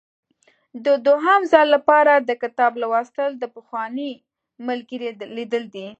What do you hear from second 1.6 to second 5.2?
لپاره د کتاب لوستل د پخواني ملګري